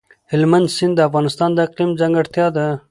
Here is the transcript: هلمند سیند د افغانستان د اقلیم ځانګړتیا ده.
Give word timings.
هلمند 0.31 0.67
سیند 0.75 0.93
د 0.95 0.99
افغانستان 1.09 1.49
د 1.53 1.59
اقلیم 1.67 1.91
ځانګړتیا 1.99 2.47
ده. 2.55 2.65